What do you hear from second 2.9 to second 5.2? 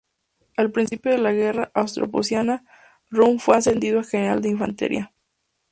Roon fue ascendido a general de infantería.